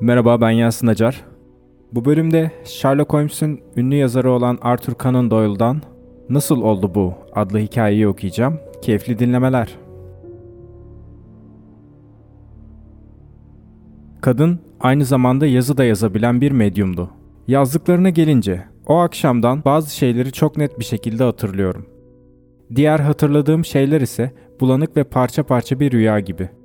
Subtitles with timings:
[0.00, 1.24] Merhaba ben Yasin Acar.
[1.92, 5.82] Bu bölümde Sherlock Holmes'un ünlü yazarı olan Arthur Conan Doyle'dan
[6.28, 8.60] Nasıl Oldu Bu adlı hikayeyi okuyacağım.
[8.82, 9.78] Keyifli dinlemeler.
[14.20, 17.10] Kadın aynı zamanda yazı da yazabilen bir medyumdu.
[17.48, 21.86] Yazdıklarına gelince o akşamdan bazı şeyleri çok net bir şekilde hatırlıyorum.
[22.74, 26.57] Diğer hatırladığım şeyler ise bulanık ve parça parça bir rüya gibi.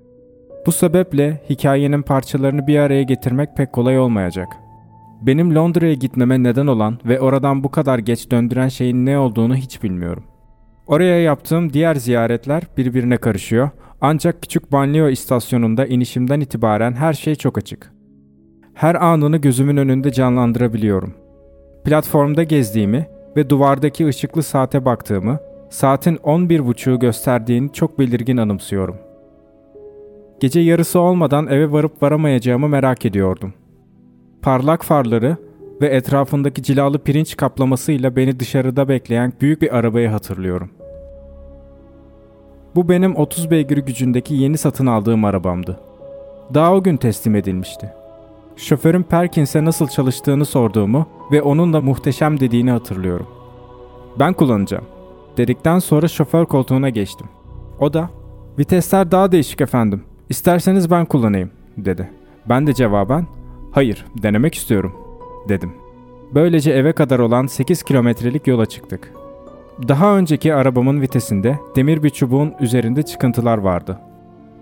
[0.66, 4.48] Bu sebeple hikayenin parçalarını bir araya getirmek pek kolay olmayacak.
[5.22, 9.84] Benim Londra'ya gitmeme neden olan ve oradan bu kadar geç döndüren şeyin ne olduğunu hiç
[9.84, 10.24] bilmiyorum.
[10.88, 13.70] Oraya yaptığım diğer ziyaretler birbirine karışıyor
[14.02, 17.94] ancak küçük banliyö istasyonunda inişimden itibaren her şey çok açık.
[18.74, 21.14] Her anını gözümün önünde canlandırabiliyorum.
[21.86, 23.08] Platformda gezdiğimi
[23.38, 29.13] ve duvardaki ışıklı saate baktığımı, saatin 11.30'u gösterdiğini çok belirgin anımsıyorum.
[30.44, 33.54] Gece yarısı olmadan eve varıp varamayacağımı merak ediyordum.
[34.42, 35.38] Parlak farları
[35.82, 40.70] ve etrafındaki cilalı pirinç kaplamasıyla beni dışarıda bekleyen büyük bir arabayı hatırlıyorum.
[42.76, 45.80] Bu benim 30 beygir gücündeki yeni satın aldığım arabamdı.
[46.54, 47.94] Daha o gün teslim edilmişti.
[48.56, 53.28] Şoförün Perkins'e nasıl çalıştığını sorduğumu ve onun da muhteşem dediğini hatırlıyorum.
[54.20, 54.86] Ben kullanacağım.
[55.38, 57.28] Dedikten sonra şoför koltuğuna geçtim.
[57.80, 58.10] O da,
[58.60, 60.04] vitesler daha değişik efendim.
[60.34, 62.10] İsterseniz ben kullanayım, dedi.
[62.50, 63.28] Ben de cevaben,
[63.72, 64.94] hayır, denemek istiyorum,
[65.50, 65.74] dedim.
[66.34, 69.14] Böylece eve kadar olan 8 kilometrelik yola çıktık.
[69.88, 74.00] Daha önceki arabamın vitesinde demir bir çubuğun üzerinde çıkıntılar vardı.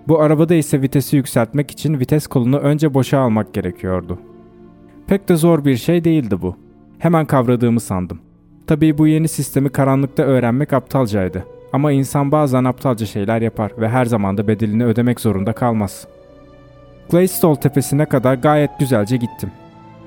[0.07, 4.19] Bu arabada ise vitesi yükseltmek için vites kolunu önce boşa almak gerekiyordu.
[5.07, 6.55] Pek de zor bir şey değildi bu.
[6.99, 8.19] Hemen kavradığımı sandım.
[8.67, 11.45] Tabii bu yeni sistemi karanlıkta öğrenmek aptalcaydı.
[11.73, 16.07] Ama insan bazen aptalca şeyler yapar ve her zaman da bedelini ödemek zorunda kalmaz.
[17.09, 19.51] Glaystall tepesine kadar gayet güzelce gittim.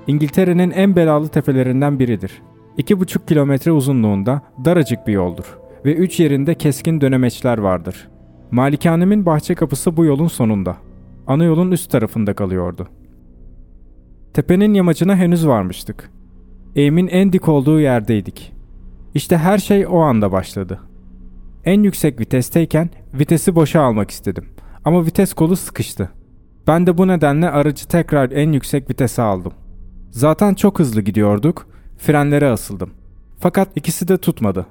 [0.06, 2.42] İngiltere'nin en belalı tepelerinden biridir.
[2.78, 8.08] 2,5 kilometre uzunluğunda daracık bir yoldur ve üç yerinde keskin dönemeçler vardır.
[8.50, 10.76] Malikanemin bahçe kapısı bu yolun sonunda.
[11.26, 12.88] Ana yolun üst tarafında kalıyordu.
[14.34, 16.10] Tepenin yamacına henüz varmıştık.
[16.76, 18.52] Eğimin en dik olduğu yerdeydik.
[19.14, 20.80] İşte her şey o anda başladı.
[21.64, 24.44] En yüksek vitesteyken vitesi boşa almak istedim.
[24.84, 26.10] Ama vites kolu sıkıştı.
[26.66, 29.52] Ben de bu nedenle aracı tekrar en yüksek vitese aldım.
[30.10, 31.66] Zaten çok hızlı gidiyorduk.
[31.98, 32.90] Frenlere asıldım.
[33.38, 34.66] Fakat ikisi de tutmadı.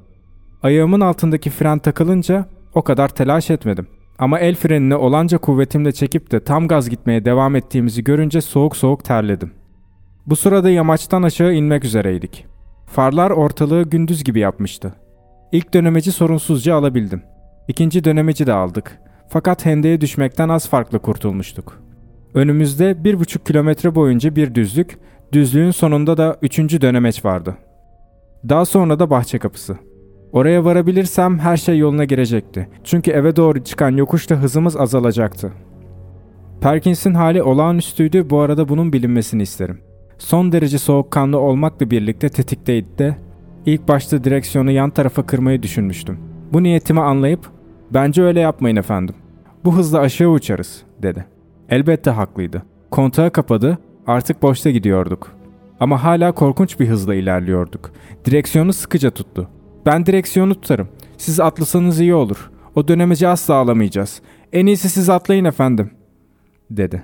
[0.64, 3.88] Ayağımın altındaki fren takılınca o kadar telaş etmedim.
[4.20, 9.06] Ama el frenini olanca kuvvetimle çekip de tam gaz gitmeye devam ettiğimizi görünce soğuk soğuk
[9.06, 9.52] terledim.
[10.28, 12.46] Bu sırada yamaçtan aşağı inmek üzereydik.
[12.86, 14.94] Farlar ortalığı gündüz gibi yapmıştı.
[15.54, 17.22] İlk dönemeci sorunsuzca alabildim.
[17.68, 19.00] İkinci dönemeci de aldık.
[19.30, 21.82] Fakat hendeye düşmekten az farklı kurtulmuştuk.
[22.34, 24.98] Önümüzde bir buçuk kilometre boyunca bir düzlük,
[25.32, 27.58] düzlüğün sonunda da üçüncü dönemeç vardı.
[28.50, 29.78] Daha sonra da bahçe kapısı.
[30.32, 32.70] Oraya varabilirsem her şey yoluna girecekti.
[32.84, 35.52] Çünkü eve doğru çıkan yokuşta hızımız azalacaktı.
[36.62, 39.82] Perkins'in hali olağanüstüydü bu arada bunun bilinmesini isterim.
[40.18, 43.16] Son derece soğukkanlı olmakla birlikte tetikteydi de
[43.66, 46.20] ilk başta direksiyonu yan tarafa kırmayı düşünmüştüm.
[46.54, 47.40] Bu niyetimi anlayıp
[47.92, 49.16] bence öyle yapmayın efendim.
[49.66, 51.26] Bu hızla aşağı uçarız dedi.
[51.70, 52.64] Elbette haklıydı.
[52.92, 55.32] Kontağı kapadı artık boşta gidiyorduk.
[55.80, 57.92] Ama hala korkunç bir hızla ilerliyorduk.
[58.26, 59.50] Direksiyonu sıkıca tuttu.
[59.86, 60.88] Ben direksiyonu tutarım.
[61.18, 62.52] Siz atlasanız iyi olur.
[62.76, 64.22] O dönemeci asla alamayacağız.
[64.54, 65.92] En iyisi siz atlayın efendim."
[66.72, 67.04] dedi.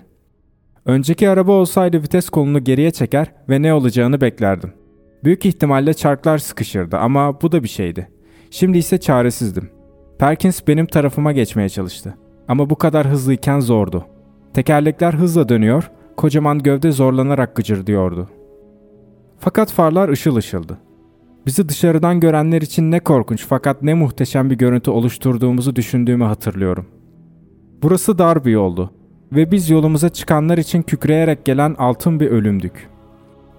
[0.86, 4.74] Önceki araba olsaydı vites kolunu geriye çeker ve ne olacağını beklerdim.
[5.24, 8.10] Büyük ihtimalle çarklar sıkışırdı ama bu da bir şeydi.
[8.52, 9.70] Şimdi ise çaresizdim.
[10.20, 12.18] Perkins benim tarafıma geçmeye çalıştı.
[12.48, 14.06] Ama bu kadar hızlıyken zordu.
[14.54, 18.30] Tekerlekler hızla dönüyor, kocaman gövde zorlanarak gıcırdıyordu.
[19.40, 20.78] Fakat farlar ışıl ışıldı.
[21.46, 26.86] Bizi dışarıdan görenler için ne korkunç fakat ne muhteşem bir görüntü oluşturduğumuzu düşündüğümü hatırlıyorum.
[27.84, 28.92] Burası dar bir yoldu
[29.32, 32.90] ve biz yolumuza çıkanlar için kükreyerek gelen altın bir ölümdük.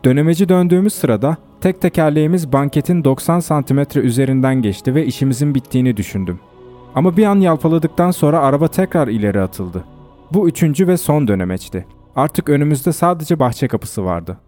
[0.04, 6.40] Dönemeci döndüğümüz sırada tek tekerleğimiz banketin 90 santimetre üzerinden geçti ve işimizin bittiğini düşündüm.
[6.94, 9.84] Ama bir an yalpaladıktan sonra araba tekrar ileri atıldı.
[10.32, 11.86] Bu üçüncü ve son dönemeçti.
[12.16, 14.38] Artık önümüzde sadece bahçe kapısı vardı.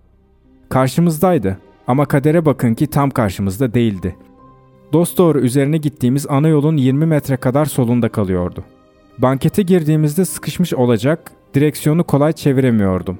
[0.68, 4.16] Karşımızdaydı ama kadere bakın ki tam karşımızda değildi.
[4.92, 8.64] Dost doğru üzerine gittiğimiz ana yolun 20 metre kadar solunda kalıyordu.
[9.18, 13.18] Bankete girdiğimizde sıkışmış olacak, direksiyonu kolay çeviremiyordum.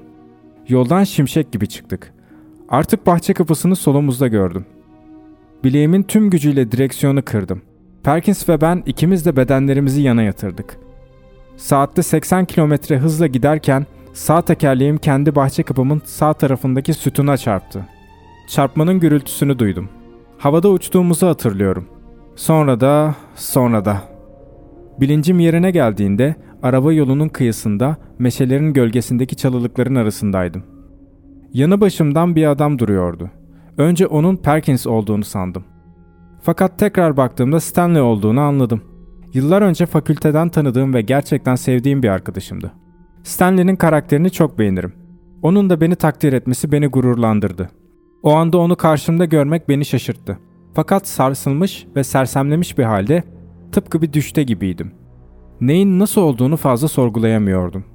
[0.67, 2.12] Yoldan şimşek gibi çıktık.
[2.73, 4.65] Artık bahçe kapısını solumuzda gördüm.
[5.63, 7.61] Bileğimin tüm gücüyle direksiyonu kırdım.
[8.03, 10.77] Perkins ve ben ikimiz de bedenlerimizi yana yatırdık.
[11.57, 17.85] Saatte 80 kilometre hızla giderken Sağ tekerleğim kendi bahçe kapımın sağ tarafındaki sütuna çarptı.
[18.47, 19.89] Çarpmanın gürültüsünü duydum.
[20.37, 21.85] Havada uçtuğumuzu hatırlıyorum.
[22.35, 24.01] Sonra da, sonra da.
[24.99, 30.72] Bilincim yerine geldiğinde araba yolunun kıyısında meşelerin gölgesindeki çalılıkların arasındaydım.
[31.53, 33.31] Yanı başımdan bir adam duruyordu.
[33.77, 35.63] Önce onun Perkins olduğunu sandım.
[36.41, 38.81] Fakat tekrar baktığımda Stanley olduğunu anladım.
[39.33, 42.71] Yıllar önce fakülteden tanıdığım ve gerçekten sevdiğim bir arkadaşımdı.
[43.23, 44.93] Stanley'nin karakterini çok beğenirim.
[45.41, 47.69] Onun da beni takdir etmesi beni gururlandırdı.
[48.23, 50.37] O anda onu karşımda görmek beni şaşırttı.
[50.73, 53.23] Fakat sarsılmış ve sersemlemiş bir halde
[53.71, 54.91] tıpkı bir düşte gibiydim.
[55.61, 57.85] Neyin nasıl olduğunu fazla sorgulayamıyordum.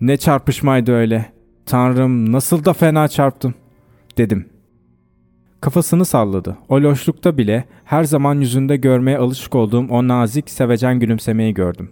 [0.00, 1.39] Ne çarpışmaydı öyle.
[1.70, 3.54] Tanrım nasıl da fena çarptım
[4.18, 4.48] dedim.
[5.60, 6.56] Kafasını salladı.
[6.68, 11.90] O loşlukta bile her zaman yüzünde görmeye alışık olduğum o nazik, sevecen gülümsemeyi gördüm.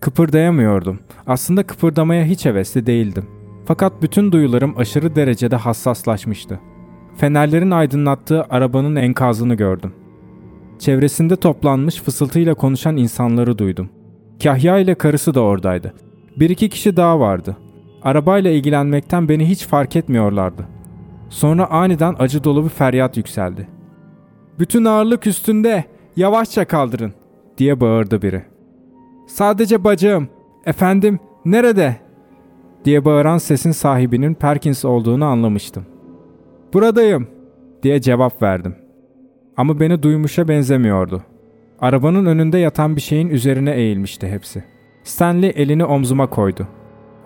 [0.00, 0.98] Kıpırdayamıyordum.
[1.26, 3.26] Aslında kıpırdamaya hiç hevesli değildim.
[3.66, 6.60] Fakat bütün duyularım aşırı derecede hassaslaşmıştı.
[7.16, 9.92] Fenerlerin aydınlattığı arabanın enkazını gördüm.
[10.78, 13.88] Çevresinde toplanmış fısıltıyla konuşan insanları duydum.
[14.42, 15.94] Kahya ile karısı da oradaydı.
[16.36, 17.56] Bir iki kişi daha vardı.
[18.02, 20.66] Arabayla ilgilenmekten beni hiç fark etmiyorlardı.
[21.28, 23.68] Sonra aniden acı dolu bir feryat yükseldi.
[24.58, 25.84] Bütün ağırlık üstünde,
[26.16, 27.12] yavaşça kaldırın
[27.58, 28.42] diye bağırdı biri.
[29.26, 30.28] Sadece bacağım,
[30.66, 31.96] efendim nerede?
[32.84, 35.86] diye bağıran sesin sahibinin Perkins olduğunu anlamıştım.
[36.74, 37.28] Buradayım
[37.82, 38.74] diye cevap verdim.
[39.56, 41.22] Ama beni duymuşa benzemiyordu.
[41.80, 44.64] Arabanın önünde yatan bir şeyin üzerine eğilmişti hepsi.
[45.04, 46.68] Stanley elini omzuma koydu.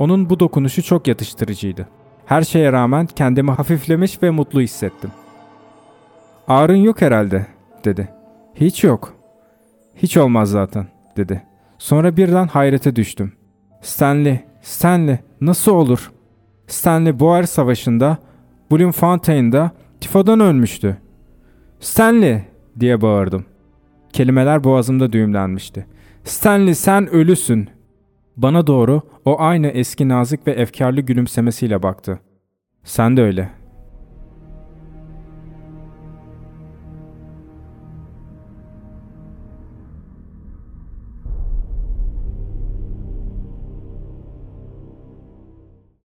[0.03, 1.89] Onun bu dokunuşu çok yatıştırıcıydı.
[2.27, 5.11] Her şeye rağmen kendimi hafiflemiş ve mutlu hissettim.
[6.49, 7.47] Ağrın yok herhalde,
[7.85, 8.09] dedi.
[8.55, 9.15] Hiç yok.
[9.97, 11.43] Hiç olmaz zaten, dedi.
[11.79, 13.33] Sonra birden hayrete düştüm.
[13.81, 16.13] Stanley, Stanley, nasıl olur?
[16.67, 18.19] Stanley Boer Savaşı'nda,
[18.71, 19.71] Bloemfontein'da
[20.01, 20.97] tifodan ölmüştü.
[21.81, 22.43] Stanley,
[22.81, 23.45] diye bağırdım.
[24.13, 25.87] Kelimeler boğazımda düğümlenmişti.
[26.25, 27.69] Stanley sen ölüsün.
[28.37, 32.19] Bana doğru o aynı eski nazik ve efkarlı gülümsemesiyle baktı.
[32.85, 33.62] Sen de öyle